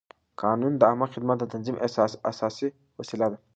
[0.41, 1.77] قانون د عامه خدمت د تنظیم
[2.29, 2.67] اساسي
[2.99, 3.37] وسیله ده.